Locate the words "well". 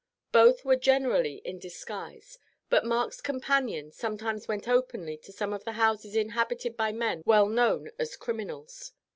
7.23-7.47